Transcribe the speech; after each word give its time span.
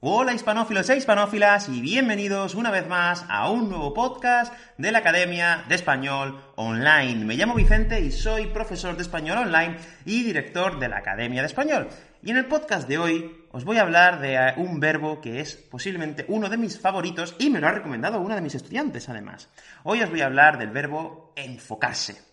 Hola 0.00 0.32
hispanófilos 0.32 0.88
e 0.90 0.96
hispanófilas 0.96 1.68
y 1.68 1.80
bienvenidos 1.80 2.54
una 2.54 2.70
vez 2.70 2.86
más 2.86 3.24
a 3.28 3.50
un 3.50 3.68
nuevo 3.68 3.94
podcast 3.94 4.54
de 4.76 4.92
la 4.92 4.98
Academia 4.98 5.64
de 5.68 5.74
Español 5.74 6.40
Online. 6.54 7.24
Me 7.24 7.34
llamo 7.34 7.56
Vicente 7.56 8.00
y 8.00 8.12
soy 8.12 8.46
profesor 8.46 8.94
de 8.94 9.02
español 9.02 9.38
online 9.38 9.76
y 10.04 10.22
director 10.22 10.78
de 10.78 10.88
la 10.88 10.98
Academia 10.98 11.42
de 11.42 11.48
Español. 11.48 11.88
Y 12.22 12.30
en 12.30 12.36
el 12.36 12.46
podcast 12.46 12.88
de 12.88 12.98
hoy 12.98 13.44
os 13.50 13.64
voy 13.64 13.78
a 13.78 13.82
hablar 13.82 14.20
de 14.20 14.34
eh, 14.36 14.54
un 14.58 14.78
verbo 14.78 15.20
que 15.20 15.40
es 15.40 15.56
posiblemente 15.56 16.24
uno 16.28 16.48
de 16.48 16.58
mis 16.58 16.78
favoritos 16.78 17.34
y 17.40 17.50
me 17.50 17.58
lo 17.58 17.66
ha 17.66 17.72
recomendado 17.72 18.20
una 18.20 18.36
de 18.36 18.42
mis 18.42 18.54
estudiantes 18.54 19.08
además. 19.08 19.48
Hoy 19.82 20.00
os 20.00 20.10
voy 20.10 20.20
a 20.20 20.26
hablar 20.26 20.58
del 20.58 20.70
verbo 20.70 21.32
enfocarse. 21.34 22.27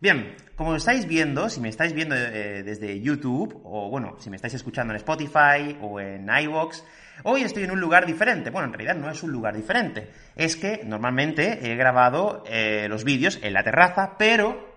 Bien, 0.00 0.36
como 0.54 0.76
estáis 0.76 1.08
viendo, 1.08 1.48
si 1.48 1.60
me 1.60 1.68
estáis 1.68 1.92
viendo 1.92 2.14
eh, 2.14 2.62
desde 2.62 3.00
YouTube, 3.00 3.60
o 3.64 3.90
bueno, 3.90 4.14
si 4.20 4.30
me 4.30 4.36
estáis 4.36 4.54
escuchando 4.54 4.92
en 4.92 4.98
Spotify 4.98 5.76
o 5.82 5.98
en 5.98 6.28
iVoox, 6.28 6.84
hoy 7.24 7.42
estoy 7.42 7.64
en 7.64 7.72
un 7.72 7.80
lugar 7.80 8.06
diferente. 8.06 8.50
Bueno, 8.50 8.68
en 8.68 8.74
realidad 8.74 8.94
no 8.94 9.10
es 9.10 9.24
un 9.24 9.32
lugar 9.32 9.56
diferente. 9.56 10.08
Es 10.36 10.54
que 10.54 10.82
normalmente 10.84 11.68
he 11.68 11.74
grabado 11.74 12.44
eh, 12.46 12.86
los 12.88 13.02
vídeos 13.02 13.40
en 13.42 13.52
la 13.52 13.64
terraza, 13.64 14.14
pero 14.16 14.68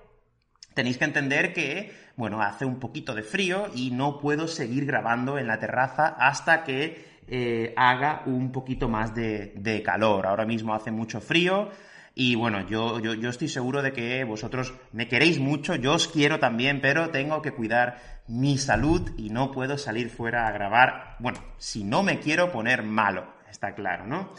tenéis 0.73 0.97
que 0.97 1.05
entender 1.05 1.53
que, 1.53 1.91
bueno, 2.16 2.41
hace 2.41 2.66
un 2.66 2.80
poquito 2.80 3.13
de 3.13 3.22
frío 3.22 3.67
y 3.75 3.91
no 3.91 4.17
puedo 4.17 4.47
seguir 4.47 4.88
grabando 4.88 5.38
en 5.38 5.45
la 5.45 5.59
terraza 5.59 6.08
hasta 6.17 6.63
que 6.63 7.22
eh, 7.28 7.75
haga 7.78 8.23
un 8.25 8.52
poquito 8.52 8.89
más 8.89 9.13
de, 9.13 9.53
de 9.56 9.83
calor. 9.83 10.25
Ahora 10.25 10.47
mismo 10.47 10.73
hace 10.73 10.89
mucho 10.89 11.22
frío. 11.22 11.69
Y 12.13 12.35
bueno, 12.35 12.67
yo, 12.67 12.99
yo, 12.99 13.13
yo, 13.13 13.29
estoy 13.29 13.47
seguro 13.47 13.81
de 13.81 13.93
que 13.93 14.23
vosotros 14.25 14.73
me 14.91 15.07
queréis 15.07 15.39
mucho, 15.39 15.75
yo 15.75 15.93
os 15.93 16.09
quiero 16.09 16.39
también, 16.39 16.81
pero 16.81 17.09
tengo 17.09 17.41
que 17.41 17.53
cuidar 17.53 18.21
mi 18.27 18.57
salud 18.57 19.11
y 19.17 19.29
no 19.29 19.51
puedo 19.51 19.77
salir 19.77 20.09
fuera 20.09 20.47
a 20.47 20.51
grabar, 20.51 21.15
bueno, 21.19 21.39
si 21.57 21.85
no 21.85 22.03
me 22.03 22.19
quiero 22.19 22.51
poner 22.51 22.83
malo, 22.83 23.33
está 23.49 23.73
claro, 23.75 24.07
¿no? 24.07 24.33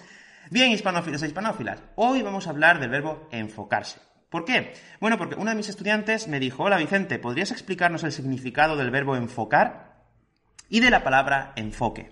Bien, 0.51 0.71
hispanófilos 0.71 1.23
e 1.23 1.29
hispanófilas, 1.29 1.83
hoy 1.95 2.21
vamos 2.21 2.47
a 2.47 2.51
hablar 2.51 2.79
del 2.79 2.91
verbo 2.91 3.27
enfocarse. 3.33 4.01
¿Por 4.29 4.45
qué? 4.45 4.75
Bueno, 5.01 5.17
porque 5.17 5.37
una 5.37 5.51
de 5.53 5.57
mis 5.57 5.69
estudiantes 5.69 6.29
me 6.29 6.41
dijo, 6.41 6.65
hola 6.65 6.77
Vicente, 6.77 7.19
¿podrías 7.19 7.53
explicarnos 7.53 8.05
el 8.05 8.13
significado 8.13 8.77
del 8.77 8.91
verbo 8.91 9.17
enfocar 9.17 10.05
y 10.69 10.81
de 10.81 10.91
la 10.91 11.05
palabra 11.05 11.53
enfoque? 11.57 12.11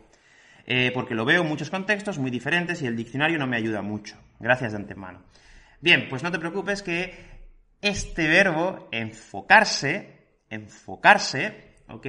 Eh, 0.67 0.91
porque 0.95 1.15
lo 1.15 1.25
veo 1.25 1.43
en 1.43 1.49
muchos 1.49 1.71
contextos 1.71 2.19
muy 2.19 2.31
diferentes 2.31 2.83
y 2.83 2.87
el 2.87 2.97
diccionario 2.97 3.39
no 3.39 3.47
me 3.47 3.57
ayuda 3.57 3.83
mucho. 3.83 4.17
Gracias 4.39 4.73
de 4.73 4.79
antemano. 4.79 5.23
Bien, 5.83 6.09
pues 6.11 6.23
no 6.23 6.31
te 6.31 6.39
preocupes 6.39 6.83
que 6.83 7.15
este 7.81 8.29
verbo, 8.29 8.89
enfocarse, 8.93 10.43
enfocarse, 10.51 11.77
¿ok? 11.89 12.07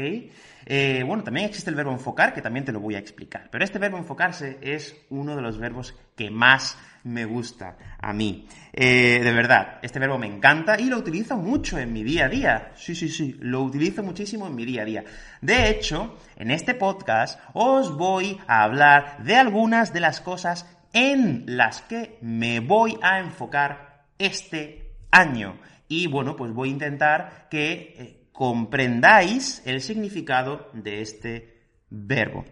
Eh, 0.65 1.03
bueno, 1.05 1.23
también 1.23 1.45
existe 1.47 1.69
el 1.69 1.77
verbo 1.77 1.93
enfocar, 1.93 2.33
que 2.33 2.41
también 2.41 2.65
te 2.65 2.73
lo 2.73 2.81
voy 2.81 2.95
a 2.95 2.99
explicar. 2.99 3.47
Pero 3.49 3.63
este 3.63 3.79
verbo 3.79 3.97
enfocarse 3.97 4.57
es 4.61 4.95
uno 5.09 5.37
de 5.37 5.41
los 5.41 5.57
verbos 5.57 5.95
que 6.17 6.29
más 6.29 6.77
me 7.05 7.23
gusta 7.23 7.77
a 7.97 8.11
mí. 8.11 8.45
Eh, 8.73 9.21
de 9.23 9.31
verdad, 9.31 9.79
este 9.81 9.99
verbo 9.99 10.17
me 10.17 10.27
encanta 10.27 10.77
y 10.77 10.85
lo 10.85 10.97
utilizo 10.97 11.37
mucho 11.37 11.79
en 11.79 11.93
mi 11.93 12.03
día 12.03 12.25
a 12.25 12.29
día. 12.29 12.71
Sí, 12.75 12.93
sí, 12.93 13.07
sí, 13.07 13.37
lo 13.39 13.61
utilizo 13.61 14.03
muchísimo 14.03 14.47
en 14.47 14.55
mi 14.55 14.65
día 14.65 14.81
a 14.81 14.85
día. 14.85 15.03
De 15.39 15.69
hecho, 15.69 16.17
en 16.35 16.51
este 16.51 16.73
podcast 16.75 17.39
os 17.53 17.95
voy 17.95 18.37
a 18.47 18.63
hablar 18.63 19.23
de 19.23 19.37
algunas 19.37 19.93
de 19.93 20.01
las 20.01 20.19
cosas 20.19 20.67
en 20.93 21.43
las 21.47 21.81
que 21.81 22.17
me 22.21 22.59
voy 22.59 22.97
a 23.01 23.19
enfocar 23.19 24.05
este 24.17 24.95
año. 25.11 25.59
Y 25.87 26.07
bueno, 26.07 26.35
pues 26.35 26.53
voy 26.53 26.69
a 26.69 26.71
intentar 26.71 27.47
que 27.49 27.71
eh, 27.97 28.27
comprendáis 28.31 29.61
el 29.65 29.81
significado 29.81 30.69
de 30.73 31.01
este 31.01 31.67
verbo. 31.89 32.45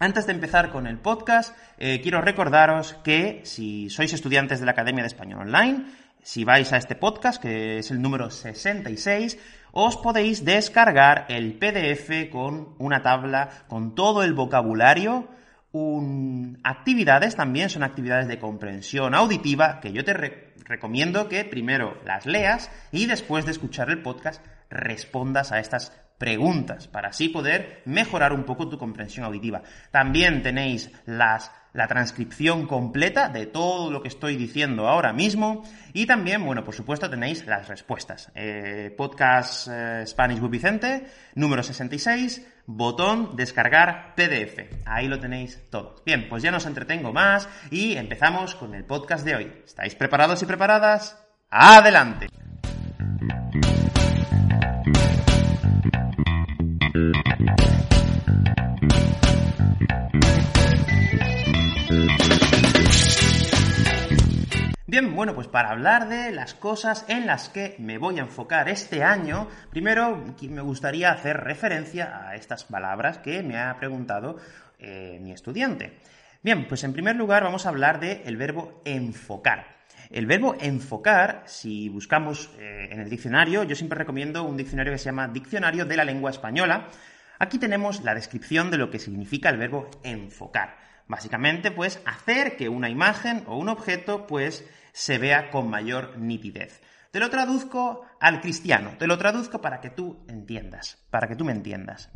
Antes 0.00 0.26
de 0.26 0.32
empezar 0.32 0.70
con 0.70 0.86
el 0.86 0.98
podcast, 0.98 1.56
eh, 1.78 2.00
quiero 2.02 2.20
recordaros 2.20 2.94
que 3.04 3.42
si 3.44 3.88
sois 3.90 4.12
estudiantes 4.12 4.58
de 4.58 4.66
la 4.66 4.72
Academia 4.72 5.04
de 5.04 5.08
Español 5.08 5.42
Online, 5.42 5.84
si 6.20 6.42
vais 6.42 6.72
a 6.72 6.78
este 6.78 6.96
podcast, 6.96 7.40
que 7.40 7.78
es 7.78 7.90
el 7.90 8.02
número 8.02 8.30
66, 8.30 9.38
os 9.72 9.96
podéis 9.96 10.44
descargar 10.44 11.26
el 11.28 11.58
PDF 11.58 12.30
con 12.30 12.74
una 12.78 13.02
tabla 13.02 13.64
con 13.68 13.94
todo 13.94 14.22
el 14.24 14.34
vocabulario 14.34 15.28
actividades 16.62 17.34
también 17.34 17.68
son 17.68 17.82
actividades 17.82 18.28
de 18.28 18.38
comprensión 18.38 19.14
auditiva 19.14 19.80
que 19.80 19.92
yo 19.92 20.04
te 20.04 20.12
recomiendo 20.64 21.28
que 21.28 21.44
primero 21.44 22.00
las 22.04 22.26
leas 22.26 22.70
y 22.92 23.06
después 23.06 23.44
de 23.44 23.50
escuchar 23.50 23.90
el 23.90 24.02
podcast 24.02 24.44
respondas 24.70 25.50
a 25.50 25.58
estas 25.58 25.92
preguntas 26.18 26.86
para 26.86 27.08
así 27.08 27.28
poder 27.28 27.82
mejorar 27.86 28.32
un 28.32 28.44
poco 28.44 28.68
tu 28.68 28.78
comprensión 28.78 29.26
auditiva. 29.26 29.62
También 29.90 30.42
tenéis 30.42 30.90
las 31.06 31.50
la 31.74 31.88
transcripción 31.88 32.66
completa 32.68 33.28
de 33.28 33.46
todo 33.46 33.90
lo 33.90 34.00
que 34.00 34.08
estoy 34.08 34.36
diciendo 34.36 34.86
ahora 34.88 35.12
mismo 35.12 35.64
y 35.92 36.06
también, 36.06 36.44
bueno, 36.46 36.62
por 36.64 36.72
supuesto 36.72 37.10
tenéis 37.10 37.44
las 37.46 37.68
respuestas. 37.68 38.30
Eh, 38.34 38.94
podcast 38.96 39.68
eh, 39.70 40.04
Spanish 40.06 40.40
with 40.40 40.50
Vicente, 40.50 41.04
número 41.34 41.64
66, 41.64 42.46
botón 42.66 43.36
descargar 43.36 44.14
PDF. 44.14 44.86
Ahí 44.86 45.08
lo 45.08 45.20
tenéis 45.20 45.60
todo. 45.70 45.96
Bien, 46.04 46.28
pues 46.28 46.42
ya 46.42 46.50
no 46.50 46.58
entretengo 46.68 47.12
más 47.12 47.48
y 47.70 47.96
empezamos 47.96 48.54
con 48.54 48.74
el 48.74 48.84
podcast 48.84 49.24
de 49.24 49.36
hoy. 49.36 49.52
¿Estáis 49.64 49.94
preparados 49.94 50.42
y 50.42 50.46
preparadas? 50.46 51.18
¡Adelante! 51.50 52.28
Bien, 64.94 65.16
bueno, 65.16 65.34
pues 65.34 65.48
para 65.48 65.70
hablar 65.70 66.08
de 66.08 66.30
las 66.30 66.54
cosas 66.54 67.04
en 67.08 67.26
las 67.26 67.48
que 67.48 67.74
me 67.80 67.98
voy 67.98 68.20
a 68.20 68.22
enfocar 68.22 68.68
este 68.68 69.02
año, 69.02 69.48
primero 69.68 70.24
me 70.42 70.60
gustaría 70.60 71.10
hacer 71.10 71.38
referencia 71.38 72.28
a 72.28 72.36
estas 72.36 72.62
palabras 72.62 73.18
que 73.18 73.42
me 73.42 73.58
ha 73.58 73.76
preguntado 73.76 74.36
eh, 74.78 75.18
mi 75.20 75.32
estudiante. 75.32 75.98
Bien, 76.44 76.68
pues 76.68 76.84
en 76.84 76.92
primer 76.92 77.16
lugar 77.16 77.42
vamos 77.42 77.66
a 77.66 77.70
hablar 77.70 77.98
del 77.98 78.36
verbo 78.36 78.82
enfocar. 78.84 79.66
El 80.10 80.26
verbo 80.26 80.54
enfocar, 80.60 81.42
si 81.46 81.88
buscamos 81.88 82.50
eh, 82.60 82.86
en 82.92 83.00
el 83.00 83.10
diccionario, 83.10 83.64
yo 83.64 83.74
siempre 83.74 83.98
recomiendo 83.98 84.44
un 84.44 84.56
diccionario 84.56 84.92
que 84.92 84.98
se 84.98 85.06
llama 85.06 85.26
Diccionario 85.26 85.86
de 85.86 85.96
la 85.96 86.04
Lengua 86.04 86.30
Española. 86.30 86.86
Aquí 87.40 87.58
tenemos 87.58 88.04
la 88.04 88.14
descripción 88.14 88.70
de 88.70 88.78
lo 88.78 88.90
que 88.90 89.00
significa 89.00 89.48
el 89.48 89.58
verbo 89.58 89.90
enfocar. 90.04 90.76
Básicamente, 91.06 91.70
pues, 91.70 92.00
hacer 92.06 92.56
que 92.56 92.68
una 92.68 92.88
imagen 92.88 93.44
o 93.46 93.56
un 93.56 93.68
objeto, 93.68 94.26
pues, 94.26 94.64
se 94.92 95.18
vea 95.18 95.50
con 95.50 95.68
mayor 95.68 96.18
nitidez. 96.18 96.80
Te 97.10 97.20
lo 97.20 97.30
traduzco 97.30 98.04
al 98.18 98.40
cristiano, 98.40 98.94
te 98.98 99.06
lo 99.06 99.18
traduzco 99.18 99.60
para 99.60 99.80
que 99.80 99.90
tú 99.90 100.24
entiendas, 100.28 101.04
para 101.10 101.28
que 101.28 101.36
tú 101.36 101.44
me 101.44 101.52
entiendas. 101.52 102.10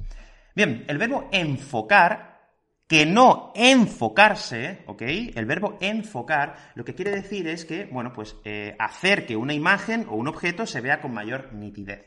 Bien, 0.57 0.85
el 0.89 0.99
verbo 0.99 1.29
enfocar, 1.31 2.51
que 2.89 3.07
no 3.07 3.53
enfocarse, 3.55 4.83
¿ok? 4.87 5.03
El 5.03 5.47
verbo 5.47 5.79
enfocar 5.81 6.57
lo 6.75 6.85
que 6.85 6.95
quiere 6.95 7.13
decir 7.13 7.47
es 7.47 7.65
que, 7.65 7.85
bueno, 7.85 8.13
pues 8.13 8.35
eh, 8.45 8.75
hacer 8.79 9.25
que 9.27 9.37
una 9.37 9.55
imagen 9.55 10.07
o 10.09 10.17
un 10.17 10.27
objeto 10.27 10.67
se 10.67 10.81
vea 10.81 11.01
con 11.01 11.13
mayor 11.13 11.53
nitidez. 11.53 12.07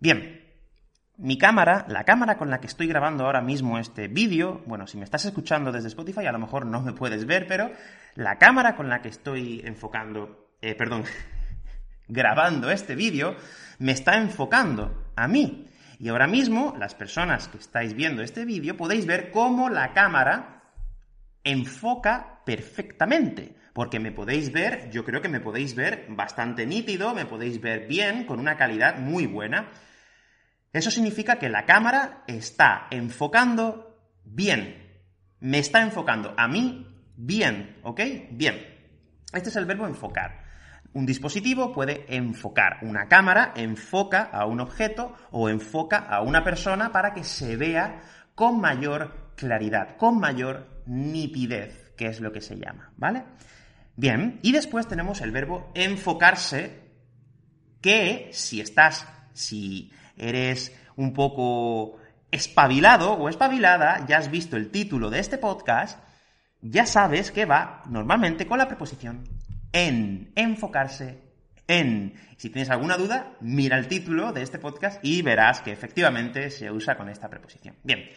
Bien, 0.00 0.43
mi 1.16 1.38
cámara, 1.38 1.86
la 1.88 2.04
cámara 2.04 2.36
con 2.36 2.50
la 2.50 2.60
que 2.60 2.66
estoy 2.66 2.88
grabando 2.88 3.24
ahora 3.24 3.40
mismo 3.40 3.78
este 3.78 4.08
vídeo, 4.08 4.62
bueno, 4.66 4.86
si 4.86 4.96
me 4.96 5.04
estás 5.04 5.24
escuchando 5.24 5.70
desde 5.70 5.88
Spotify 5.88 6.26
a 6.26 6.32
lo 6.32 6.38
mejor 6.38 6.66
no 6.66 6.80
me 6.82 6.92
puedes 6.92 7.24
ver, 7.26 7.46
pero 7.46 7.70
la 8.14 8.38
cámara 8.38 8.74
con 8.74 8.88
la 8.88 9.00
que 9.00 9.08
estoy 9.08 9.62
enfocando, 9.64 10.50
eh, 10.60 10.74
perdón, 10.74 11.04
grabando 12.08 12.70
este 12.70 12.94
vídeo, 12.96 13.36
me 13.78 13.92
está 13.92 14.16
enfocando 14.16 15.12
a 15.16 15.28
mí. 15.28 15.68
Y 16.00 16.08
ahora 16.08 16.26
mismo, 16.26 16.74
las 16.78 16.94
personas 16.94 17.48
que 17.48 17.58
estáis 17.58 17.94
viendo 17.94 18.22
este 18.22 18.44
vídeo, 18.44 18.76
podéis 18.76 19.06
ver 19.06 19.30
cómo 19.30 19.70
la 19.70 19.92
cámara 19.92 20.62
enfoca 21.44 22.40
perfectamente. 22.44 23.54
Porque 23.72 24.00
me 24.00 24.12
podéis 24.12 24.52
ver, 24.52 24.90
yo 24.90 25.04
creo 25.04 25.20
que 25.20 25.28
me 25.28 25.40
podéis 25.40 25.74
ver 25.74 26.06
bastante 26.10 26.66
nítido, 26.66 27.14
me 27.14 27.26
podéis 27.26 27.60
ver 27.60 27.86
bien, 27.88 28.24
con 28.24 28.38
una 28.38 28.56
calidad 28.56 28.98
muy 28.98 29.26
buena. 29.26 29.70
Eso 30.74 30.90
significa 30.90 31.38
que 31.38 31.48
la 31.48 31.64
cámara 31.64 32.24
está 32.26 32.88
enfocando 32.90 34.10
bien. 34.24 35.02
Me 35.38 35.60
está 35.60 35.80
enfocando 35.80 36.34
a 36.36 36.48
mí 36.48 36.86
bien, 37.16 37.78
¿ok? 37.84 38.00
Bien. 38.32 38.56
Este 39.32 39.50
es 39.50 39.56
el 39.56 39.66
verbo 39.66 39.86
enfocar. 39.86 40.42
Un 40.92 41.06
dispositivo 41.06 41.72
puede 41.72 42.04
enfocar. 42.16 42.78
Una 42.82 43.06
cámara 43.06 43.52
enfoca 43.54 44.24
a 44.24 44.46
un 44.46 44.60
objeto 44.60 45.14
o 45.30 45.48
enfoca 45.48 45.98
a 45.98 46.22
una 46.22 46.42
persona 46.42 46.90
para 46.90 47.14
que 47.14 47.22
se 47.22 47.56
vea 47.56 48.00
con 48.34 48.60
mayor 48.60 49.32
claridad, 49.36 49.96
con 49.96 50.18
mayor 50.18 50.82
nitidez, 50.86 51.92
que 51.96 52.06
es 52.06 52.20
lo 52.20 52.32
que 52.32 52.40
se 52.40 52.56
llama, 52.56 52.92
¿vale? 52.96 53.24
Bien, 53.94 54.40
y 54.42 54.50
después 54.50 54.88
tenemos 54.88 55.20
el 55.20 55.30
verbo 55.30 55.70
enfocarse, 55.74 56.82
que 57.80 58.30
si 58.32 58.60
estás, 58.60 59.06
si 59.34 59.92
eres 60.16 60.74
un 60.96 61.12
poco 61.12 61.98
espabilado 62.30 63.12
o 63.12 63.28
espabilada, 63.28 64.06
ya 64.06 64.18
has 64.18 64.30
visto 64.30 64.56
el 64.56 64.70
título 64.70 65.10
de 65.10 65.20
este 65.20 65.38
podcast, 65.38 65.98
ya 66.62 66.86
sabes 66.86 67.30
que 67.30 67.44
va 67.44 67.82
normalmente 67.86 68.46
con 68.46 68.58
la 68.58 68.66
preposición 68.66 69.24
en, 69.72 70.32
enfocarse 70.34 71.18
en. 71.66 72.14
Si 72.36 72.50
tienes 72.50 72.70
alguna 72.70 72.96
duda, 72.96 73.36
mira 73.40 73.78
el 73.78 73.88
título 73.88 74.32
de 74.32 74.42
este 74.42 74.58
podcast 74.58 75.04
y 75.04 75.22
verás 75.22 75.60
que 75.60 75.72
efectivamente 75.72 76.50
se 76.50 76.70
usa 76.70 76.96
con 76.96 77.08
esta 77.08 77.28
preposición. 77.28 77.76
Bien, 77.82 78.08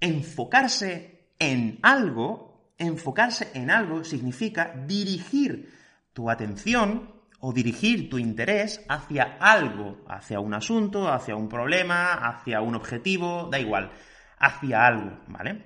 enfocarse 0.00 1.30
en 1.38 1.78
algo, 1.82 2.72
enfocarse 2.78 3.50
en 3.54 3.70
algo 3.70 4.04
significa 4.04 4.74
dirigir 4.86 5.72
tu 6.12 6.30
atención 6.30 7.15
o 7.40 7.52
dirigir 7.52 8.08
tu 8.08 8.18
interés 8.18 8.84
hacia 8.88 9.36
algo, 9.40 10.04
hacia 10.08 10.40
un 10.40 10.54
asunto, 10.54 11.12
hacia 11.12 11.36
un 11.36 11.48
problema, 11.48 12.14
hacia 12.14 12.60
un 12.60 12.74
objetivo, 12.74 13.48
da 13.50 13.58
igual, 13.58 13.90
hacia 14.38 14.86
algo, 14.86 15.20
¿vale? 15.28 15.64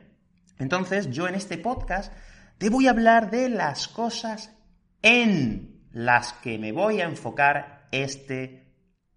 Entonces 0.59 1.11
yo 1.11 1.29
en 1.29 1.35
este 1.35 1.59
podcast 1.59 2.13
te 2.59 2.69
voy 2.69 2.87
a 2.87 2.91
hablar 2.91 3.31
de 3.31 3.49
las 3.49 3.89
cosas 3.89 4.55
en 5.03 5.87
las 5.93 6.35
que 6.35 6.59
me 6.59 6.73
voy 6.73 7.01
a 7.01 7.05
enfocar 7.05 7.89
este 7.91 8.61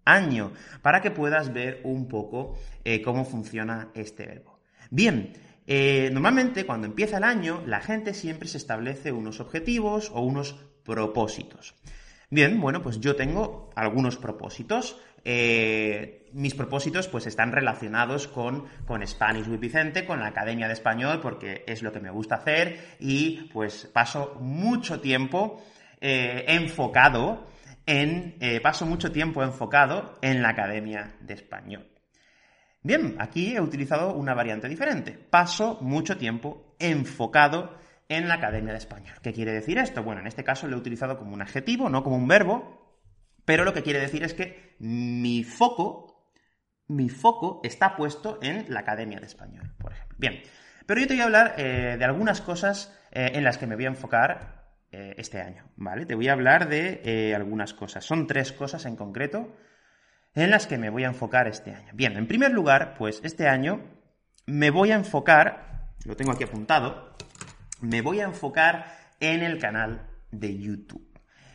año, 0.04 0.52
para 0.82 1.00
que 1.00 1.10
puedas 1.10 1.52
ver 1.52 1.80
un 1.84 2.08
poco 2.08 2.58
eh, 2.84 3.02
cómo 3.02 3.24
funciona 3.24 3.90
este 3.94 4.26
verbo. 4.26 4.60
Bien, 4.90 5.32
eh, 5.66 6.10
normalmente 6.12 6.66
cuando 6.66 6.86
empieza 6.86 7.16
el 7.16 7.24
año, 7.24 7.62
la 7.66 7.80
gente 7.80 8.14
siempre 8.14 8.48
se 8.48 8.58
establece 8.58 9.12
unos 9.12 9.40
objetivos 9.40 10.10
o 10.12 10.20
unos 10.20 10.54
propósitos. 10.84 11.74
Bien, 12.34 12.60
bueno, 12.60 12.82
pues 12.82 12.98
yo 12.98 13.14
tengo 13.14 13.70
algunos 13.76 14.16
propósitos. 14.16 15.00
Eh, 15.24 16.28
mis 16.32 16.52
propósitos 16.56 17.06
pues 17.06 17.28
están 17.28 17.52
relacionados 17.52 18.26
con, 18.26 18.64
con 18.86 19.06
Spanish 19.06 19.46
with 19.46 19.60
Vicente, 19.60 20.04
con 20.04 20.18
la 20.18 20.26
Academia 20.26 20.66
de 20.66 20.72
Español, 20.72 21.20
porque 21.22 21.62
es 21.68 21.84
lo 21.84 21.92
que 21.92 22.00
me 22.00 22.10
gusta 22.10 22.34
hacer 22.34 22.96
y 22.98 23.48
pues 23.52 23.86
paso 23.86 24.36
mucho 24.40 25.00
tiempo 25.00 25.62
eh, 26.00 26.44
enfocado 26.48 27.46
en, 27.86 28.34
eh, 28.40 28.60
paso 28.60 28.84
mucho 28.84 29.12
tiempo 29.12 29.44
enfocado 29.44 30.18
en 30.20 30.42
la 30.42 30.48
Academia 30.48 31.14
de 31.20 31.34
Español. 31.34 31.86
Bien, 32.82 33.14
aquí 33.20 33.54
he 33.54 33.60
utilizado 33.60 34.12
una 34.12 34.34
variante 34.34 34.68
diferente. 34.68 35.12
Paso 35.12 35.78
mucho 35.82 36.18
tiempo 36.18 36.74
enfocado 36.80 37.78
en 38.08 38.28
la 38.28 38.34
Academia 38.34 38.72
de 38.72 38.78
Español. 38.78 39.14
¿Qué 39.22 39.32
quiere 39.32 39.52
decir 39.52 39.78
esto? 39.78 40.02
Bueno, 40.02 40.20
en 40.20 40.26
este 40.26 40.44
caso 40.44 40.66
lo 40.66 40.76
he 40.76 40.78
utilizado 40.78 41.18
como 41.18 41.34
un 41.34 41.42
adjetivo, 41.42 41.88
no 41.88 42.02
como 42.02 42.16
un 42.16 42.28
verbo, 42.28 43.00
pero 43.44 43.64
lo 43.64 43.72
que 43.72 43.82
quiere 43.82 44.00
decir 44.00 44.22
es 44.22 44.34
que 44.34 44.76
mi 44.78 45.44
foco, 45.44 46.30
mi 46.88 47.08
foco 47.08 47.60
está 47.64 47.96
puesto 47.96 48.38
en 48.42 48.66
la 48.68 48.80
Academia 48.80 49.20
de 49.20 49.26
Español, 49.26 49.74
por 49.78 49.92
ejemplo. 49.92 50.16
Bien, 50.18 50.42
pero 50.86 51.00
yo 51.00 51.06
te 51.06 51.14
voy 51.14 51.22
a 51.22 51.24
hablar 51.24 51.54
eh, 51.58 51.96
de 51.98 52.04
algunas 52.04 52.40
cosas 52.40 52.98
en 53.16 53.44
las 53.44 53.58
que 53.58 53.68
me 53.68 53.76
voy 53.76 53.84
a 53.84 53.88
enfocar 53.88 54.64
eh, 54.96 55.16
este 55.18 55.40
año, 55.40 55.64
¿vale? 55.74 56.06
Te 56.06 56.14
voy 56.14 56.28
a 56.28 56.34
hablar 56.34 56.68
de 56.68 57.00
eh, 57.04 57.34
algunas 57.34 57.74
cosas. 57.74 58.04
Son 58.04 58.28
tres 58.28 58.52
cosas 58.52 58.86
en 58.86 58.94
concreto 58.94 59.56
en 60.36 60.50
las 60.50 60.68
que 60.68 60.78
me 60.78 60.88
voy 60.88 61.02
a 61.02 61.08
enfocar 61.08 61.48
este 61.48 61.72
año. 61.72 61.90
Bien, 61.94 62.16
en 62.16 62.28
primer 62.28 62.52
lugar, 62.52 62.94
pues 62.96 63.20
este 63.24 63.48
año 63.48 63.82
me 64.46 64.70
voy 64.70 64.92
a 64.92 64.94
enfocar, 64.94 65.94
lo 66.04 66.14
tengo 66.14 66.30
aquí 66.30 66.44
apuntado, 66.44 67.16
me 67.84 68.00
voy 68.00 68.20
a 68.20 68.24
enfocar 68.24 68.86
en 69.20 69.42
el 69.42 69.58
canal 69.58 70.08
de 70.30 70.58
YouTube. 70.58 71.06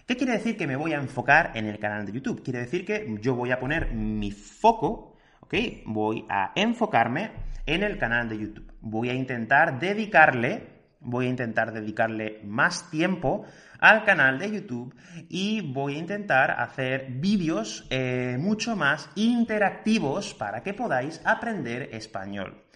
¿Qué 0.05 0.15
quiere 0.15 0.33
decir 0.33 0.57
que 0.57 0.67
me 0.67 0.75
voy 0.75 0.93
a 0.93 0.97
enfocar 0.97 1.51
en 1.55 1.65
el 1.65 1.79
canal 1.79 2.05
de 2.05 2.13
YouTube? 2.13 2.43
Quiere 2.43 2.59
decir 2.59 2.85
que 2.85 3.17
yo 3.21 3.35
voy 3.35 3.51
a 3.51 3.59
poner 3.59 3.93
mi 3.93 4.31
foco, 4.31 5.15
¿ok? 5.41 5.53
Voy 5.85 6.25
a 6.29 6.51
enfocarme 6.55 7.31
en 7.65 7.83
el 7.83 7.97
canal 7.97 8.29
de 8.29 8.39
YouTube. 8.39 8.71
Voy 8.81 9.09
a 9.09 9.13
intentar 9.13 9.79
dedicarle 9.79 10.79
voy 11.01 11.27
a 11.27 11.29
intentar 11.29 11.71
dedicarle 11.71 12.41
más 12.43 12.89
tiempo 12.89 13.45
al 13.79 14.03
canal 14.03 14.37
de 14.37 14.51
YouTube 14.51 14.93
y 15.29 15.61
voy 15.61 15.95
a 15.95 15.99
intentar 15.99 16.51
hacer 16.59 17.07
vídeos 17.09 17.87
eh, 17.89 18.37
mucho 18.37 18.75
más 18.75 19.09
interactivos 19.15 20.33
para 20.33 20.61
que 20.61 20.73
podáis 20.73 21.21
aprender 21.23 21.89
español. 21.93 22.68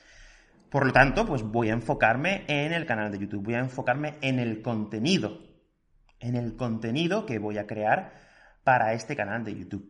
Por 0.74 0.88
lo 0.88 0.92
tanto, 0.92 1.28
pues 1.28 1.44
voy 1.44 1.70
a 1.70 1.74
enfocarme 1.74 2.46
en 2.48 2.74
el 2.74 2.88
canal 2.88 3.12
de 3.12 3.20
YouTube, 3.20 3.44
voy 3.44 3.54
a 3.54 3.60
enfocarme 3.60 4.16
en 4.22 4.40
el 4.40 4.64
contenido, 4.64 5.38
en 6.20 6.36
el 6.36 6.56
contenido 6.56 7.28
que 7.28 7.38
voy 7.38 7.60
a 7.60 7.68
crear 7.68 8.16
para 8.64 8.94
este 8.94 9.16
canal 9.16 9.44
de 9.44 9.56
YouTube. 9.56 9.88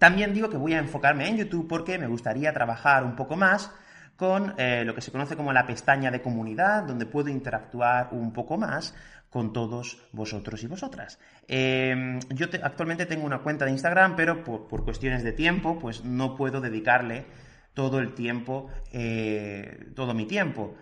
También 0.00 0.34
digo 0.34 0.50
que 0.50 0.56
voy 0.56 0.72
a 0.72 0.80
enfocarme 0.80 1.28
en 1.28 1.36
YouTube 1.36 1.68
porque 1.68 2.00
me 2.00 2.08
gustaría 2.08 2.52
trabajar 2.52 3.04
un 3.04 3.14
poco 3.14 3.36
más 3.36 3.70
con 4.16 4.54
eh, 4.58 4.82
lo 4.84 4.92
que 4.92 5.02
se 5.02 5.12
conoce 5.12 5.36
como 5.36 5.52
la 5.52 5.68
pestaña 5.68 6.10
de 6.10 6.20
comunidad, 6.20 6.82
donde 6.82 7.06
puedo 7.06 7.28
interactuar 7.28 8.08
un 8.10 8.32
poco 8.32 8.58
más 8.58 8.96
con 9.30 9.52
todos 9.52 10.02
vosotros 10.10 10.64
y 10.64 10.66
vosotras. 10.66 11.20
Em, 11.46 12.18
yo 12.30 12.48
actualmente 12.64 13.06
tengo 13.06 13.24
una 13.24 13.38
cuenta 13.38 13.66
de 13.66 13.70
Instagram, 13.70 14.16
pero 14.16 14.42
por, 14.42 14.82
cuestiones 14.82 15.22
de 15.22 15.30
tiempo, 15.30 15.78
pues 15.78 16.04
no 16.04 16.34
puedo 16.34 16.60
dedicarle 16.60 17.24
todo 17.74 17.98
el 17.98 18.14
tiempo, 18.14 18.68
eh, 18.92 19.90
todo 19.94 20.14
mi 20.14 20.26
tiempo. 20.26 20.74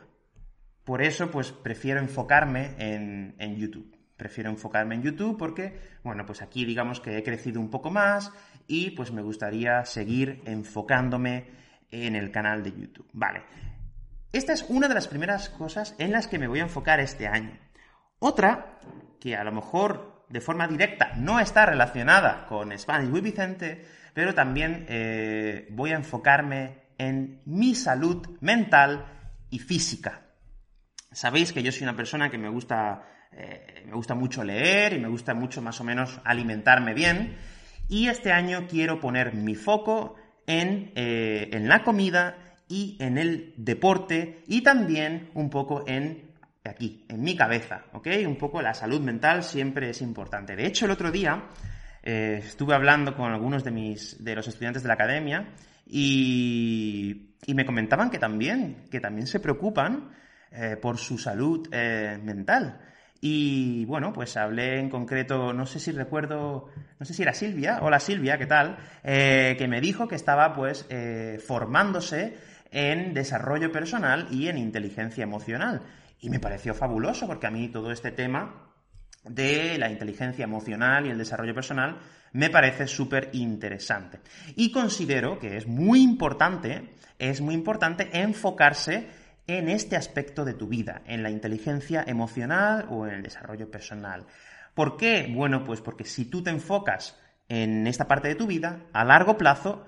Por 0.85 1.03
eso, 1.03 1.31
pues 1.31 1.53
prefiero 1.53 2.01
enfocarme 2.01 2.75
en, 2.79 3.35
en 3.39 3.57
YouTube. 3.57 3.97
Prefiero 4.17 4.51
enfocarme 4.51 4.97
en 4.97 5.03
YouTube 5.03 5.39
porque, 5.39 5.79
bueno, 6.03 6.27
pues 6.27 6.43
aquí 6.43 6.65
digamos 6.65 7.01
que 7.01 7.17
he 7.17 7.23
crecido 7.23 7.61
un 7.61 7.71
poco 7.71 7.91
más 7.91 8.33
y 8.67 8.91
pues 8.91 9.13
me 9.13 9.23
gustaría 9.23 9.85
seguir 9.85 10.43
enfocándome 10.45 11.47
en 11.91 12.17
el 12.17 12.31
canal 12.31 12.63
de 12.63 12.73
YouTube. 12.73 13.09
Vale. 13.13 13.43
Esta 14.33 14.53
es 14.53 14.65
una 14.69 14.89
de 14.89 14.95
las 14.95 15.09
primeras 15.09 15.49
cosas 15.49 15.95
en 15.99 16.13
las 16.13 16.29
que 16.29 16.39
me 16.39 16.47
voy 16.47 16.61
a 16.61 16.65
enfocar 16.65 17.01
este 17.01 17.27
año. 17.27 17.59
Otra, 18.21 18.79
que 19.19 19.35
a 19.35 19.43
lo 19.43 19.53
mejor 19.53 20.25
de 20.29 20.41
forma 20.41 20.69
directa 20.69 21.13
no 21.17 21.41
está 21.41 21.67
relacionada 21.67 22.47
con 22.47 22.77
Spanish 22.79 23.11
with 23.11 23.23
Vicente, 23.23 23.85
pero 24.15 24.35
también 24.35 24.87
eh, 24.89 25.67
voy 25.71 25.91
a 25.91 25.97
enfocarme 25.97 26.80
en 27.01 27.41
mi 27.47 27.75
salud 27.75 28.27
mental 28.41 29.07
y 29.49 29.59
física. 29.59 30.21
Sabéis 31.11 31.51
que 31.51 31.63
yo 31.63 31.73
soy 31.73 31.85
una 31.85 31.97
persona 31.97 32.31
que 32.31 32.37
me 32.37 32.51
gusta, 32.51 33.03
eh, 33.33 33.85
me 33.87 33.95
gusta 33.95 34.15
mucho 34.15 34.45
leer 34.45 34.93
y 34.93 34.99
me 34.99 35.09
gusta 35.09 35.33
mucho 35.33 35.63
más 35.63 35.81
o 35.81 35.85
menos 35.85 36.21
alimentarme 36.25 36.93
bien. 36.93 37.39
Y 37.89 38.09
este 38.09 38.33
año 38.33 38.67
quiero 38.69 39.01
poner 39.01 39.35
mi 39.35 39.55
foco 39.55 40.17
eh, 40.47 41.49
en, 41.53 41.69
la 41.69 41.83
comida 41.85 42.37
y 42.69 42.99
en 43.01 43.17
el 43.17 43.55
deporte 43.57 44.45
y 44.47 44.61
también 44.61 45.31
un 45.33 45.49
poco 45.49 45.85
en 45.87 46.35
aquí, 46.65 47.07
en 47.09 47.23
mi 47.23 47.35
cabeza. 47.35 47.87
Un 47.95 48.37
poco 48.37 48.61
la 48.61 48.75
salud 48.75 49.01
mental 49.01 49.43
siempre 49.43 49.89
es 49.89 50.03
importante. 50.03 50.55
De 50.55 50.67
hecho, 50.67 50.85
el 50.85 50.91
otro 50.91 51.11
día 51.11 51.49
eh, 52.03 52.43
estuve 52.45 52.75
hablando 52.75 53.17
con 53.17 53.33
algunos 53.33 53.65
de, 53.65 53.71
mis, 53.71 54.23
de 54.23 54.35
los 54.35 54.47
estudiantes 54.47 54.83
de 54.83 54.89
la 54.89 54.95
academia 54.95 55.49
y, 55.91 57.35
y 57.47 57.55
me 57.55 57.67
comentaban 57.67 58.11
que 58.11 58.19
también, 58.19 58.85
que 58.91 59.01
también 59.01 59.27
se 59.27 59.41
preocupan 59.41 60.11
eh, 60.53 60.77
por 60.81 60.99
su 60.99 61.19
salud 61.19 61.69
mental. 61.71 62.81
Y 63.21 63.85
bueno, 63.85 64.13
pues 64.15 64.37
hablé 64.39 64.79
en 64.79 64.89
concreto, 64.89 65.53
no 65.53 65.67
sé 65.67 65.79
si 65.79 65.93
recuerdo, 65.93 66.71
no 66.99 67.05
sé 67.05 67.13
si 67.13 67.23
era 67.23 67.35
Silvia, 67.35 67.81
hola 67.83 68.01
Silvia, 68.01 68.39
¿qué 68.39 68.47
tal? 68.47 68.79
Eh, 69.05 69.57
que 69.59 69.69
me 69.69 69.83
dijo 69.83 70.09
que 70.09 70.15
estaba 70.15 70.55
pues 70.55 70.87
eh, 70.89 71.39
formándose 71.47 72.39
en 72.71 73.13
desarrollo 73.13 73.73
personal 73.73 74.27
y 74.31 74.49
en 74.49 74.57
inteligencia 74.57 75.23
emocional. 75.23 75.83
Y 76.21 76.31
me 76.31 76.41
pareció 76.41 76.73
fabuloso 76.73 77.27
porque 77.27 77.47
a 77.47 77.51
mí 77.51 77.69
todo 77.69 77.93
este 77.93 78.11
tema 78.11 78.70
de 79.25 79.79
la 79.79 79.91
inteligencia 79.91 80.45
emocional 80.45 81.07
y 81.07 81.11
el 81.11 81.19
desarrollo 81.19 81.55
personal 81.55 81.99
me 82.33 82.51
parece 82.51 82.87
súper 82.87 83.31
interesante. 83.33 84.21
Y 84.57 84.71
considero 84.71 85.39
que 85.39 85.57
es 85.57 85.67
muy 85.67 86.03
importante, 86.03 86.91
es 87.19 87.41
muy 87.41 87.55
importante 87.55 88.09
enfocarse 88.13 89.09
en 89.47 89.69
este 89.69 89.97
aspecto 89.97 90.45
de 90.45 90.55
tu 90.55 90.69
vida, 90.69 91.03
en 91.07 91.23
la 91.23 91.31
inteligencia 91.31 92.05
emocional 92.07 92.87
o 92.89 93.07
en 93.07 93.15
el 93.15 93.23
desarrollo 93.23 93.71
personal. 93.71 94.27
¿Por 94.75 94.97
qué? 94.97 95.31
Bueno, 95.35 95.65
pues 95.65 95.81
porque 95.81 96.05
si 96.05 96.27
tú 96.27 96.43
te 96.43 96.51
enfocas 96.51 97.19
en 97.49 97.87
esta 97.87 98.07
parte 98.07 98.29
de 98.29 98.37
tu 98.37 98.47
vida, 98.47 98.87
a 98.93 99.05
largo 99.05 99.37
plazo 99.37 99.87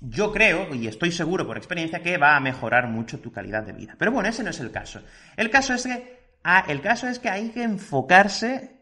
yo 0.00 0.32
creo, 0.32 0.74
y 0.74 0.86
estoy 0.86 1.12
seguro 1.12 1.46
por 1.46 1.58
experiencia, 1.58 2.02
que 2.02 2.16
va 2.16 2.34
a 2.34 2.40
mejorar 2.40 2.88
mucho 2.88 3.20
tu 3.20 3.30
calidad 3.30 3.62
de 3.62 3.72
vida. 3.72 3.96
Pero 3.98 4.12
bueno, 4.12 4.28
ese 4.28 4.42
no 4.42 4.50
es 4.50 4.60
el 4.60 4.70
caso. 4.70 5.02
El 5.36 5.50
caso 5.50 5.74
es 5.74 5.84
que, 5.84 6.19
ah, 6.44 6.64
el 6.68 6.80
caso 6.80 7.08
es 7.08 7.18
que 7.18 7.28
hay 7.28 7.50
que 7.50 7.62
enfocarse 7.62 8.80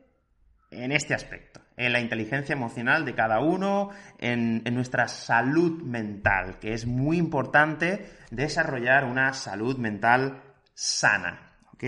en 0.71 0.93
este 0.93 1.15
aspecto, 1.15 1.61
en 1.77 1.93
la 1.93 2.01
inteligencia 2.01 2.53
emocional 2.53 3.05
de 3.05 3.15
cada 3.15 3.41
uno, 3.41 3.91
en, 4.19 4.63
nuestra 4.75 5.09
salud 5.09 5.83
mental, 5.83 6.59
que 6.59 6.73
es 6.73 6.87
muy 6.87 7.17
importante 7.17 8.11
desarrollar 8.31 9.05
una 9.05 9.33
salud 9.33 9.79
mental 9.79 10.43
sana. 10.75 11.57
¿Ok? 11.73 11.85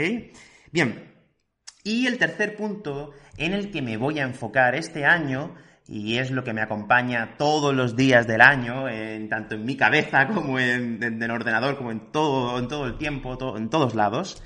Bien. 0.73 1.15
Y 1.83 2.07
el 2.07 2.19
tercer 2.19 2.57
punto 2.57 3.13
en 3.37 3.53
el 3.53 3.71
que 3.71 3.83
me 3.83 3.97
voy 3.97 4.19
a 4.19 4.25
enfocar 4.25 4.75
este 4.75 5.05
año 5.07 5.55
y 5.89 6.19
es 6.19 6.31
lo 6.31 6.45
que 6.45 6.53
me 6.53 6.61
acompaña 6.61 7.37
todos 7.37 7.75
los 7.75 7.97
días 7.97 8.27
del 8.27 8.43
año, 8.43 8.89
en, 8.89 9.29
tanto 9.29 9.57
en 9.57 9.65
mi 9.65 9.77
cabeza 9.77 10.29
como 10.29 10.59
en, 10.59 11.03
el 11.03 11.31
ordenador, 11.31 11.77
como 11.77 11.91
en 11.91 12.13
todo, 12.13 12.59
en 12.59 12.69
todo 12.69 12.87
el 12.87 12.97
tiempo, 12.97 13.57
en 13.57 13.71
todos 13.71 13.95
lados. 13.95 14.43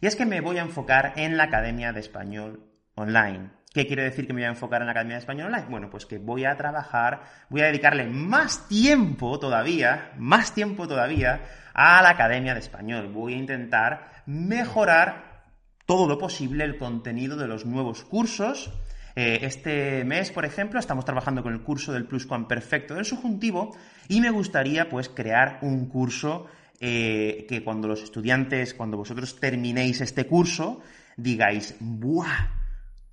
Y 0.00 0.06
es 0.06 0.16
que 0.16 0.26
me 0.26 0.40
voy 0.40 0.58
a 0.58 0.62
enfocar 0.62 1.14
en 1.16 1.36
la 1.36 1.44
Academia 1.44 1.92
de 1.92 2.00
Español 2.00 2.60
Online. 2.94 3.50
¿Qué 3.72 3.86
quiere 3.86 4.04
decir 4.04 4.26
que 4.26 4.32
me 4.32 4.40
voy 4.42 4.46
a 4.46 4.50
enfocar 4.50 4.80
en 4.80 4.86
la 4.86 4.92
Academia 4.92 5.16
de 5.16 5.20
Español 5.20 5.46
Online? 5.46 5.66
Bueno, 5.68 5.90
pues 5.90 6.06
que 6.06 6.18
voy 6.18 6.44
a 6.44 6.56
trabajar, 6.56 7.22
voy 7.50 7.62
a 7.62 7.66
dedicarle 7.66 8.06
más 8.06 8.68
tiempo 8.68 9.38
todavía, 9.38 10.12
más 10.16 10.54
tiempo 10.54 10.86
todavía 10.86 11.40
a 11.74 12.00
la 12.02 12.10
Academia 12.10 12.54
de 12.54 12.60
Español. 12.60 13.12
Voy 13.12 13.34
a 13.34 13.38
intentar 13.38 14.22
mejorar 14.26 15.42
todo 15.86 16.08
lo 16.08 16.18
posible 16.18 16.64
el 16.64 16.78
contenido 16.78 17.36
de 17.36 17.48
los 17.48 17.66
nuevos 17.66 18.04
cursos, 18.04 18.72
eh, 19.16 19.40
este 19.42 20.04
mes, 20.04 20.32
por 20.32 20.44
ejemplo, 20.44 20.80
estamos 20.80 21.04
trabajando 21.04 21.42
con 21.42 21.52
el 21.52 21.62
curso 21.62 21.92
del 21.92 22.06
pluscuamperfecto 22.06 22.94
del 22.94 23.04
subjuntivo 23.04 23.76
y 24.08 24.20
me 24.20 24.30
gustaría 24.30 24.88
pues 24.88 25.08
crear 25.08 25.58
un 25.62 25.88
curso 25.88 26.46
eh, 26.80 27.46
que 27.48 27.62
cuando 27.62 27.88
los 27.88 28.02
estudiantes, 28.02 28.74
cuando 28.74 28.96
vosotros 28.96 29.38
terminéis 29.38 30.00
este 30.00 30.26
curso, 30.26 30.80
digáis, 31.16 31.76
¡buah! 31.80 32.62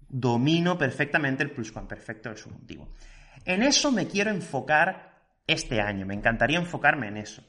Domino 0.08 0.78
perfectamente 0.78 1.44
el 1.44 1.52
pluscuamperfecto 1.52 2.30
del 2.30 2.38
subjuntivo. 2.38 2.90
En 3.46 3.64
eso 3.64 3.92
me 3.92 4.08
quiero 4.08 4.30
enfocar 4.30 5.22
este 5.48 5.80
año, 5.80 6.06
me 6.06 6.14
encantaría 6.14 6.60
enfocarme 6.60 7.08
en 7.08 7.18
eso. 7.18 7.44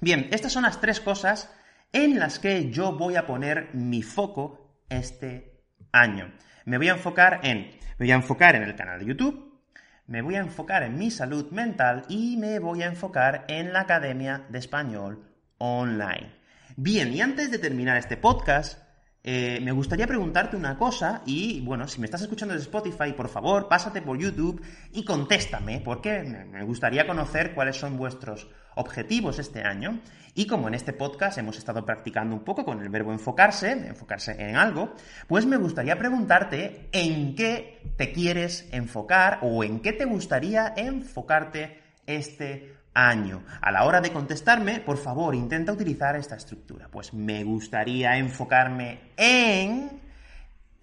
Bien, 0.00 0.28
estas 0.30 0.52
son 0.52 0.64
las 0.64 0.80
tres 0.80 1.00
cosas 1.00 1.50
en 1.92 2.18
las 2.18 2.38
que 2.38 2.70
yo 2.70 2.96
voy 2.96 3.16
a 3.16 3.26
poner 3.26 3.70
mi 3.74 4.02
foco 4.02 4.82
este 4.90 5.62
año 5.92 6.32
me 6.66 6.78
voy 6.78 6.88
a 6.88 6.92
enfocar 6.92 7.40
en, 7.44 7.70
me 7.96 8.06
voy 8.06 8.10
a 8.10 8.16
enfocar 8.16 8.56
en 8.56 8.64
el 8.64 8.74
canal 8.74 8.98
de 8.98 9.06
YouTube, 9.06 9.60
me 10.08 10.20
voy 10.20 10.34
a 10.34 10.40
enfocar 10.40 10.82
en 10.82 10.98
mi 10.98 11.10
salud 11.10 11.50
mental 11.52 12.04
y 12.08 12.36
me 12.36 12.58
voy 12.58 12.82
a 12.82 12.86
enfocar 12.86 13.44
en 13.48 13.72
la 13.72 13.80
Academia 13.80 14.44
de 14.48 14.58
Español 14.58 15.25
online. 15.58 16.34
Bien, 16.76 17.12
y 17.12 17.20
antes 17.20 17.50
de 17.50 17.58
terminar 17.58 17.96
este 17.96 18.16
podcast, 18.16 18.86
eh, 19.28 19.58
me 19.60 19.72
gustaría 19.72 20.06
preguntarte 20.06 20.56
una 20.56 20.78
cosa 20.78 21.22
y, 21.26 21.60
bueno, 21.62 21.88
si 21.88 21.98
me 22.00 22.04
estás 22.04 22.22
escuchando 22.22 22.54
desde 22.54 22.66
Spotify, 22.66 23.12
por 23.12 23.28
favor, 23.28 23.66
pásate 23.66 24.00
por 24.00 24.16
YouTube 24.16 24.62
y 24.92 25.04
contéstame, 25.04 25.80
porque 25.80 26.22
me 26.22 26.62
gustaría 26.62 27.08
conocer 27.08 27.52
cuáles 27.52 27.76
son 27.76 27.96
vuestros 27.96 28.48
objetivos 28.76 29.40
este 29.40 29.62
año. 29.62 30.00
Y 30.34 30.46
como 30.46 30.68
en 30.68 30.74
este 30.74 30.92
podcast 30.92 31.38
hemos 31.38 31.58
estado 31.58 31.84
practicando 31.84 32.36
un 32.36 32.44
poco 32.44 32.64
con 32.64 32.80
el 32.80 32.88
verbo 32.88 33.10
enfocarse, 33.10 33.72
enfocarse 33.72 34.36
en 34.38 34.54
algo, 34.54 34.94
pues 35.26 35.44
me 35.44 35.56
gustaría 35.56 35.98
preguntarte 35.98 36.88
en 36.92 37.34
qué 37.34 37.80
te 37.96 38.12
quieres 38.12 38.68
enfocar 38.70 39.40
o 39.42 39.64
en 39.64 39.80
qué 39.80 39.92
te 39.92 40.04
gustaría 40.04 40.72
enfocarte 40.76 41.80
este 42.06 42.75
año. 42.96 43.44
A 43.60 43.70
la 43.70 43.84
hora 43.84 44.00
de 44.00 44.10
contestarme, 44.10 44.80
por 44.80 44.96
favor, 44.96 45.34
intenta 45.34 45.72
utilizar 45.72 46.16
esta 46.16 46.36
estructura. 46.36 46.88
Pues 46.90 47.12
me 47.12 47.44
gustaría 47.44 48.16
enfocarme 48.16 49.12
en 49.16 50.00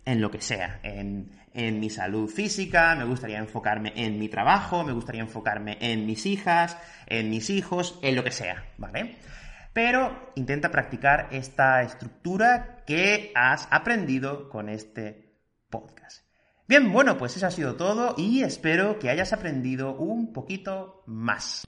en 0.05 0.21
lo 0.21 0.29
que 0.29 0.41
sea, 0.41 0.79
en, 0.83 1.31
en, 1.53 1.79
mi 1.79 1.89
salud 1.89 2.29
física, 2.29 2.93
me 2.95 3.05
gustaría 3.05 3.37
enfocarme 3.37 3.93
en 3.95 4.19
mi 4.19 4.27
trabajo, 4.27 4.83
me 4.83 4.91
gustaría 4.91 5.21
enfocarme 5.21 5.77
en 5.79 6.05
mis 6.05 6.25
hijas, 6.25 6.77
en 7.07 7.29
mis 7.29 7.49
hijos, 7.49 7.99
en 8.01 8.15
lo 8.15 8.23
que 8.23 8.31
sea, 8.31 8.65
¿vale? 8.77 9.15
Pero 9.71 10.33
intenta 10.35 10.71
practicar 10.71 11.29
esta 11.31 11.81
estructura 11.83 12.83
que 12.85 13.31
has 13.33 13.67
aprendido 13.71 14.49
con 14.49 14.67
este 14.67 15.37
podcast. 15.69 16.25
Bien, 16.65 16.93
bueno, 16.93 17.17
pues 17.17 17.35
eso 17.35 17.45
ha 17.45 17.51
sido 17.51 17.75
todo 17.75 18.15
y 18.17 18.41
espero 18.41 18.97
que 18.97 19.09
hayas 19.09 19.33
aprendido 19.33 19.95
un 19.95 20.31
poquito 20.31 21.03
más. 21.07 21.67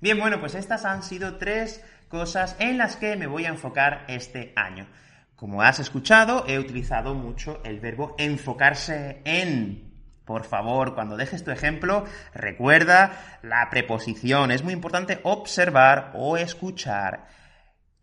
Bien, 0.00 0.20
bueno, 0.20 0.38
pues 0.38 0.54
estas 0.54 0.84
han 0.84 1.02
sido 1.02 1.38
tres 1.38 1.82
cosas 2.06 2.54
en 2.60 2.78
las 2.78 2.94
que 2.94 3.16
me 3.16 3.26
voy 3.26 3.46
a 3.46 3.48
enfocar 3.48 4.04
este 4.06 4.52
año. 4.54 4.86
Como 5.34 5.60
has 5.60 5.80
escuchado, 5.80 6.44
he 6.46 6.60
utilizado 6.60 7.14
mucho 7.14 7.60
el 7.64 7.80
verbo 7.80 8.14
enfocarse 8.16 9.22
en. 9.24 9.85
Por 10.26 10.44
favor, 10.44 10.94
cuando 10.96 11.16
dejes 11.16 11.44
tu 11.44 11.52
ejemplo, 11.52 12.04
recuerda 12.34 13.38
la 13.42 13.70
preposición. 13.70 14.50
Es 14.50 14.64
muy 14.64 14.72
importante 14.72 15.20
observar 15.22 16.10
o 16.14 16.36
escuchar 16.36 17.28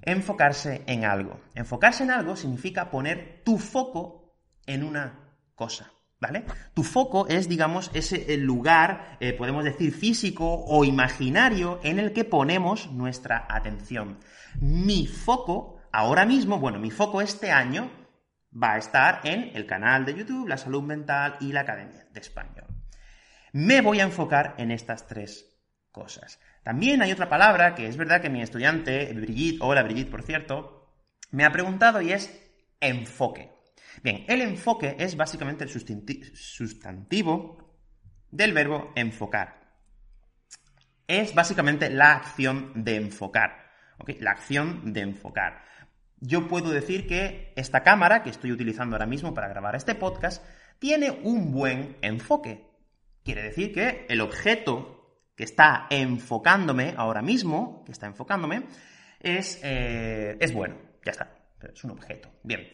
enfocarse 0.01 0.83
en 0.87 1.03
algo. 1.03 1.41
Enfocarse 1.53 2.03
en 2.03 2.11
algo 2.11 2.37
significa 2.37 2.89
poner 2.89 3.41
tu 3.43 3.57
foco 3.57 4.37
en 4.65 4.83
una 4.83 5.35
cosa. 5.53 5.91
¿Vale? 6.21 6.45
Tu 6.73 6.83
foco 6.83 7.27
es, 7.27 7.49
digamos, 7.49 7.91
ese 7.93 8.37
lugar, 8.37 9.17
eh, 9.19 9.33
podemos 9.33 9.65
decir, 9.65 9.93
físico 9.93 10.63
o 10.65 10.85
imaginario 10.85 11.81
en 11.83 11.99
el 11.99 12.13
que 12.13 12.23
ponemos 12.23 12.89
nuestra 12.89 13.45
atención. 13.49 14.19
Mi 14.61 15.05
foco, 15.05 15.81
ahora 15.91 16.25
mismo, 16.25 16.59
bueno, 16.59 16.79
mi 16.79 16.91
foco 16.91 17.21
este 17.21 17.51
año 17.51 17.91
va 18.61 18.73
a 18.73 18.77
estar 18.77 19.21
en 19.23 19.51
el 19.55 19.65
canal 19.65 20.05
de 20.05 20.15
YouTube, 20.15 20.47
la 20.47 20.57
salud 20.57 20.83
mental 20.83 21.37
y 21.39 21.51
la 21.51 21.61
Academia 21.61 22.05
de 22.11 22.19
Español. 22.19 22.67
Me 23.51 23.81
voy 23.81 23.99
a 23.99 24.03
enfocar 24.03 24.55
en 24.57 24.71
estas 24.71 25.07
tres 25.07 25.49
cosas. 25.91 26.39
También 26.63 27.01
hay 27.01 27.11
otra 27.11 27.29
palabra 27.29 27.75
que 27.75 27.87
es 27.87 27.97
verdad 27.97 28.21
que 28.21 28.29
mi 28.29 28.41
estudiante, 28.41 29.11
Brigitte, 29.13 29.59
hola 29.61 29.83
Brigitte, 29.83 30.09
por 30.09 30.23
cierto, 30.23 30.91
me 31.31 31.45
ha 31.45 31.51
preguntado 31.51 32.01
y 32.01 32.11
es 32.11 32.31
enfoque. 32.79 33.51
Bien, 34.01 34.25
el 34.27 34.41
enfoque 34.41 34.95
es 34.99 35.15
básicamente 35.15 35.63
el 35.63 35.69
sustantivo 35.69 37.57
del 38.31 38.53
verbo 38.53 38.91
enfocar. 38.95 39.61
Es 41.07 41.35
básicamente 41.35 41.89
la 41.89 42.13
acción 42.13 42.83
de 42.83 42.95
enfocar. 42.95 43.71
La 44.19 44.31
acción 44.31 44.93
de 44.93 45.01
enfocar. 45.01 45.63
Yo 46.25 46.47
puedo 46.47 46.71
decir 46.71 47.05
que 47.05 47.51
esta 47.57 47.83
cámara 47.83 48.23
que 48.23 48.29
estoy 48.29 48.53
utilizando 48.53 48.95
ahora 48.95 49.05
mismo 49.05 49.33
para 49.33 49.49
grabar 49.49 49.75
este 49.75 49.93
podcast 49.93 50.41
tiene 50.79 51.11
un 51.11 51.51
buen 51.51 51.97
enfoque. 52.01 52.65
Quiere 53.25 53.43
decir 53.43 53.73
que 53.73 54.05
el 54.07 54.21
objeto 54.21 55.19
que 55.35 55.43
está 55.43 55.85
enfocándome 55.89 56.93
ahora 56.95 57.21
mismo, 57.21 57.83
que 57.85 57.91
está 57.91 58.07
enfocándome, 58.07 58.63
es, 59.19 59.59
eh, 59.63 60.37
es 60.39 60.53
bueno. 60.53 60.77
Ya 61.03 61.11
está. 61.11 61.35
Es 61.73 61.83
un 61.83 61.91
objeto. 61.91 62.29
Bien. 62.41 62.69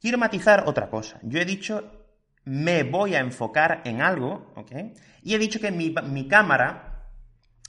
Quiero 0.00 0.16
matizar 0.16 0.62
otra 0.68 0.88
cosa. 0.88 1.18
Yo 1.24 1.40
he 1.40 1.44
dicho 1.44 2.04
me 2.44 2.84
voy 2.84 3.16
a 3.16 3.20
enfocar 3.20 3.82
en 3.84 4.02
algo, 4.02 4.52
¿ok? 4.54 4.70
Y 5.24 5.34
he 5.34 5.38
dicho 5.38 5.58
que 5.58 5.72
mi, 5.72 5.92
mi 6.04 6.28
cámara 6.28 7.08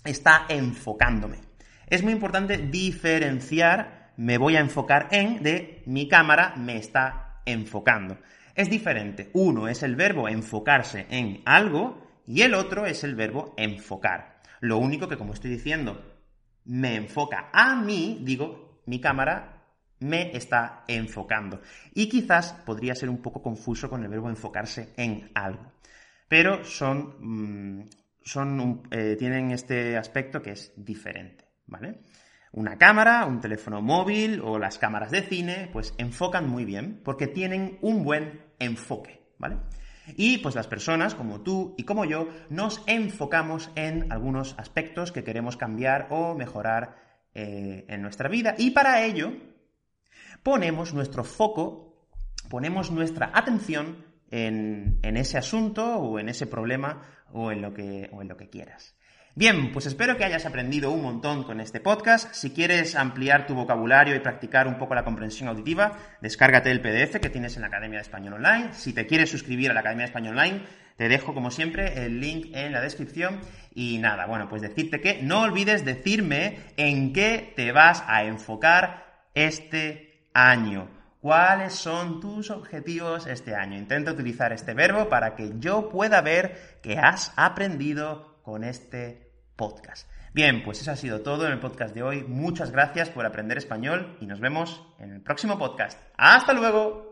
está 0.03 0.45
enfocándome. 0.49 1.39
Es 1.87 2.03
muy 2.03 2.13
importante 2.13 2.57
diferenciar 2.57 4.04
me 4.17 4.37
voy 4.37 4.55
a 4.55 4.61
enfocar 4.61 5.07
en 5.11 5.43
de 5.43 5.83
mi 5.85 6.07
cámara 6.07 6.55
me 6.57 6.77
está 6.77 7.41
enfocando. 7.45 8.17
Es 8.55 8.69
diferente. 8.69 9.29
Uno 9.33 9.67
es 9.67 9.83
el 9.83 9.95
verbo 9.95 10.27
enfocarse 10.27 11.05
en 11.09 11.41
algo 11.45 12.21
y 12.25 12.41
el 12.41 12.53
otro 12.53 12.85
es 12.85 13.03
el 13.03 13.15
verbo 13.15 13.53
enfocar. 13.57 14.41
Lo 14.61 14.77
único 14.77 15.07
que, 15.07 15.17
como 15.17 15.33
estoy 15.33 15.51
diciendo, 15.51 16.01
me 16.65 16.95
enfoca 16.95 17.49
a 17.53 17.75
mí, 17.75 18.21
digo, 18.23 18.81
mi 18.85 18.99
cámara 18.99 19.55
me 19.99 20.35
está 20.35 20.83
enfocando. 20.87 21.61
Y 21.93 22.07
quizás 22.09 22.53
podría 22.65 22.95
ser 22.95 23.09
un 23.09 23.21
poco 23.21 23.41
confuso 23.41 23.89
con 23.89 24.03
el 24.03 24.09
verbo 24.09 24.29
enfocarse 24.29 24.93
en 24.97 25.29
algo. 25.33 25.73
Pero 26.27 26.63
son, 26.63 27.15
mm, 27.19 27.89
son 28.23 28.83
eh, 28.91 29.15
tienen 29.17 29.51
este 29.51 29.97
aspecto 29.97 30.41
que 30.41 30.51
es 30.51 30.73
diferente, 30.75 31.45
¿vale? 31.67 31.99
Una 32.55 32.77
cámara, 32.77 33.25
un 33.25 33.41
teléfono 33.41 33.81
móvil 33.81 34.39
o 34.41 34.57
las 34.57 34.77
cámaras 34.77 35.11
de 35.11 35.23
cine, 35.23 35.69
pues 35.73 35.93
enfocan 35.97 36.47
muy 36.49 36.63
bien 36.63 37.01
porque 37.03 37.27
tienen 37.27 37.77
un 37.81 38.05
buen 38.05 38.45
enfoque, 38.59 39.27
¿vale? 39.37 39.57
Y 40.15 40.37
pues 40.37 40.55
las 40.55 40.65
personas 40.65 41.15
como 41.15 41.41
tú 41.41 41.75
y 41.77 41.83
como 41.83 42.05
yo 42.05 42.29
nos 42.49 42.81
enfocamos 42.87 43.71
en 43.75 44.09
algunos 44.09 44.55
aspectos 44.57 45.11
que 45.11 45.25
queremos 45.25 45.57
cambiar 45.57 46.07
o 46.11 46.33
mejorar 46.33 46.95
eh, 47.33 47.83
en 47.89 48.01
nuestra 48.01 48.29
vida 48.29 48.55
y 48.57 48.71
para 48.71 49.03
ello 49.03 49.33
ponemos 50.41 50.93
nuestro 50.93 51.25
foco, 51.25 52.07
ponemos 52.49 52.89
nuestra 52.89 53.31
atención 53.33 54.05
en, 54.31 54.99
en 55.03 55.17
ese 55.17 55.37
asunto 55.37 55.97
o 55.97 56.19
en 56.19 56.29
ese 56.29 56.47
problema 56.47 57.01
o 57.33 57.51
en 57.51 57.61
lo 57.61 57.73
que, 57.73 58.09
o 58.13 58.21
en 58.21 58.29
lo 58.29 58.37
que 58.37 58.49
quieras. 58.49 58.95
Bien, 59.37 59.73
pues 59.73 59.85
espero 59.85 60.15
que 60.15 60.23
hayas 60.23 60.45
aprendido 60.45 60.91
un 60.91 61.01
montón 61.01 61.43
con 61.43 61.59
este 61.59 61.81
podcast. 61.81 62.33
Si 62.33 62.51
quieres 62.51 62.95
ampliar 62.95 63.45
tu 63.45 63.53
vocabulario 63.53 64.15
y 64.15 64.19
practicar 64.19 64.65
un 64.65 64.77
poco 64.77 64.95
la 64.95 65.03
comprensión 65.03 65.49
auditiva, 65.49 65.99
descárgate 66.21 66.71
el 66.71 66.79
PDF 66.79 67.19
que 67.19 67.29
tienes 67.29 67.57
en 67.57 67.63
la 67.63 67.67
Academia 67.67 67.97
de 67.97 68.03
Español 68.03 68.35
Online. 68.35 68.69
Si 68.71 68.93
te 68.93 69.05
quieres 69.05 69.29
suscribir 69.29 69.69
a 69.69 69.73
la 69.73 69.81
Academia 69.81 70.03
de 70.05 70.11
Español 70.11 70.37
Online, 70.37 70.61
te 70.95 71.09
dejo 71.09 71.33
como 71.33 71.51
siempre 71.51 72.05
el 72.05 72.21
link 72.21 72.45
en 72.53 72.71
la 72.71 72.79
descripción. 72.79 73.41
Y 73.73 73.97
nada, 73.97 74.25
bueno, 74.25 74.47
pues 74.47 74.61
decirte 74.61 75.01
que 75.01 75.21
no 75.21 75.41
olvides 75.41 75.83
decirme 75.83 76.59
en 76.77 77.11
qué 77.11 77.51
te 77.57 77.73
vas 77.73 78.05
a 78.07 78.23
enfocar 78.23 79.27
este 79.33 80.29
año. 80.33 80.87
¿Cuáles 81.19 81.73
son 81.73 82.21
tus 82.21 82.51
objetivos 82.51 83.27
este 83.27 83.53
año? 83.53 83.77
Intenta 83.77 84.13
utilizar 84.13 84.53
este 84.53 84.73
verbo 84.73 85.09
para 85.09 85.35
que 85.35 85.55
yo 85.59 85.89
pueda 85.89 86.21
ver 86.21 86.79
que 86.81 86.97
has 86.97 87.33
aprendido 87.35 88.39
con 88.45 88.63
este 88.63 89.24
podcast. 89.55 90.09
Bien, 90.33 90.63
pues 90.63 90.81
eso 90.81 90.91
ha 90.91 90.95
sido 90.97 91.21
todo 91.21 91.45
en 91.45 91.53
el 91.53 91.59
podcast 91.59 91.95
de 91.95 92.03
hoy. 92.03 92.23
Muchas 92.23 92.71
gracias 92.71 93.09
por 93.09 93.25
aprender 93.25 93.57
español 93.57 94.17
y 94.19 94.25
nos 94.25 94.41
vemos 94.41 94.85
en 94.99 95.13
el 95.13 95.21
próximo 95.21 95.57
podcast. 95.57 95.97
¡Hasta 96.17 96.51
luego! 96.53 97.04